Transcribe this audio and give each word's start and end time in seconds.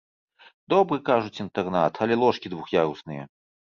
Добры, 0.73 0.97
кажуць, 1.11 1.41
інтэрнат, 1.45 1.93
але 2.07 2.13
ложкі 2.25 2.47
двух'ярусныя. 2.55 3.23